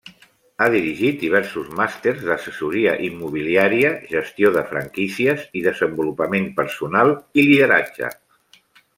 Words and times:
Ha 0.61 0.67
dirigit 0.75 1.17
diversos 1.23 1.65
màsters 1.79 2.23
d'assessoria 2.29 2.93
immobiliària, 3.07 3.91
gestió 4.13 4.51
de 4.55 4.63
franquícies 4.71 5.43
i 5.61 5.63
desenvolupament 5.67 6.47
personal 6.61 7.13
i 7.43 7.45
lideratge. 7.51 8.11